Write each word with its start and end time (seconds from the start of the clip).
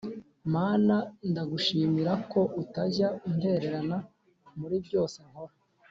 Mana 0.53 0.95
ndagushimira 1.29 2.13
ko 2.31 2.41
utajya 2.61 3.07
untererana 3.27 3.97
muri 4.59 4.77
byose 4.85 5.17
nkora 5.29 5.53